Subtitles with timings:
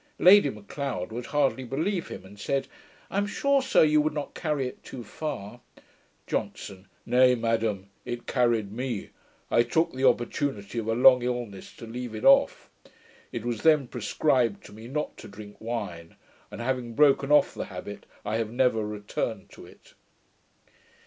[0.17, 2.67] Lady M'Leod would hardly believe him, and said,
[3.11, 5.61] 'I am sure, sir, you would not carry it too far.'
[6.25, 6.87] JOHNSON.
[7.05, 9.11] 'Nay, madam, it carried me.
[9.51, 12.71] I took the opportunity of a long illness to leave it off.
[13.31, 16.15] It was then prescribed to me not to drink wine;
[16.49, 19.93] and having broken off the habit, I have never returned to it.'